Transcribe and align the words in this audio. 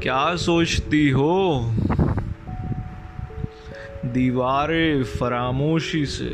کیا 0.00 0.36
سوچتی 0.38 1.12
ہو؟ 1.12 1.70
دیوار 4.14 4.68
فراموشی 5.18 6.06
سے 6.06 6.28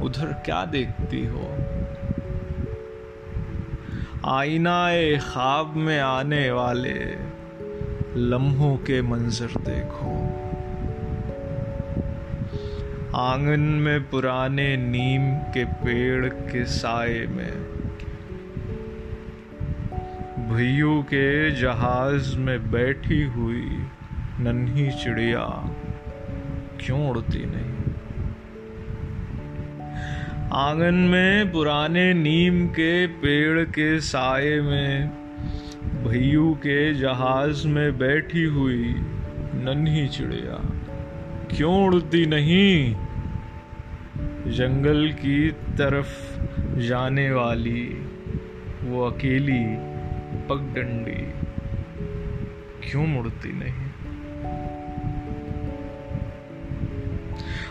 ادھر 0.00 0.32
کیا 0.44 0.64
دیکھتی 0.72 1.26
ہو؟ 1.28 1.56
آئینہ 4.22 4.88
خواب 5.32 5.76
میں 5.76 6.00
آنے 6.00 6.50
والے 6.50 7.14
لمحوں 8.16 8.76
کے 8.76 9.00
منظر 9.00 9.58
دیکھو۔ 9.66 10.28
آنگن 13.12 13.60
میں 13.60 13.98
پرانے 14.10 14.76
نیم 14.76 15.34
کے 15.54 15.64
پیڑ 15.84 16.28
کے 16.52 16.64
سائے 16.64 17.26
میں 17.30 17.50
بھئیوں 20.48 21.02
کے 21.02 21.50
جہاز 21.50 22.36
میں 22.36 22.58
بیٹھی 22.58 23.24
ہوئی 23.24 23.78
ننھی 24.40 24.88
چڑیا 25.04 25.46
کیوں 26.76 27.08
اڑتی 27.08 27.44
نہیں؟ 27.44 27.92
آنگن 30.50 30.94
میں 30.94 31.44
پرانے 31.52 32.12
نیم 32.12 32.68
کے 32.68 33.06
پیڑ 33.20 33.64
کے 33.64 34.00
سائے 34.00 34.60
میں 34.60 35.06
بھئیو 36.02 36.54
کے 36.54 36.94
جہاز 36.94 37.66
میں 37.66 37.90
بیٹھی 37.90 38.46
ہوئی 38.46 38.94
ننھی 39.54 40.08
چڑیا 40.08 40.56
کیوں 41.48 41.86
اڑتی 41.86 42.24
نہیں؟ 42.24 42.94
جنگل 44.50 45.10
کی 45.12 45.50
طرف 45.76 46.06
جانے 46.88 47.30
والی 47.30 48.00
وہ 48.82 49.06
اکیلی 49.06 49.64
پگ 50.46 50.64
ڈنڈی 50.72 51.24
کیوں 52.80 53.06
مڑتی 53.06 53.52
نہیں 53.52 53.86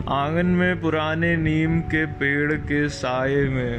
آنگن 0.06 0.46
میں 0.46 0.74
پرانے 0.82 1.36
نیم 1.36 1.82
کے 1.82 2.06
پیڑ 2.18 2.54
کے 2.68 2.88
سائے 2.88 3.44
میں 3.50 3.78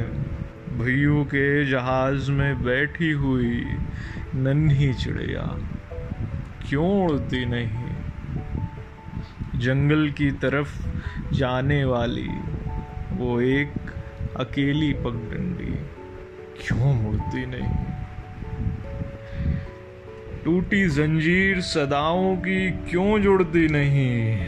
بھئیوں 0.77 1.23
کے 1.25 1.63
جہاز 1.65 2.29
میں 2.29 2.53
بیٹھی 2.53 3.13
ہوئی 3.13 3.63
ننھی 4.33 4.93
چڑیا 4.93 5.45
کیوں 6.59 6.91
اڑتی 7.03 7.45
نہیں 7.45 7.87
جنگل 9.53 10.09
کی 10.09 10.31
طرف 10.31 10.67
جانے 11.31 11.83
والی 11.83 12.27
وہ 13.17 13.39
ایک 13.41 13.91
اکیلی 14.33 14.93
پگ 14.93 15.17
ڈنڈی 15.29 15.73
کیوں 16.53 16.93
مڑتی 16.93 17.45
نہیں 17.45 17.98
ٹوٹی 20.49 20.87
زنجیر 20.87 21.61
صداؤں 21.61 22.35
کی 22.35 22.69
کیوں 22.85 23.19
جڑتی 23.19 23.67
نہیں؟ 23.67 24.47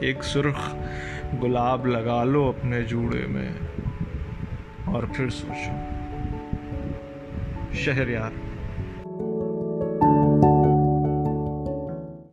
ایک 0.00 0.24
سرخ 0.24 0.74
گلاب 1.42 1.86
لگا 1.86 2.24
لو 2.24 2.48
اپنے 2.48 2.82
جوڑے 2.82 3.26
میں 3.26 3.52
اور 4.84 5.02
پھر 5.02 5.30
سوچو، 5.30 5.72
شہر 7.74 8.08
یار۔ 8.08 8.30